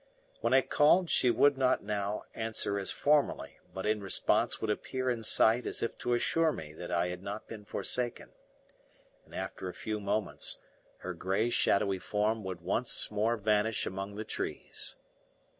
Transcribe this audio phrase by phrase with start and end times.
[0.39, 5.11] When I called she would not now answer as formerly, but in response would appear
[5.11, 8.31] in sight as if to assure me that I had not been forsaken;
[9.25, 10.57] and after a few moments
[11.05, 14.95] her grey shadowy form would once more vanish among the trees.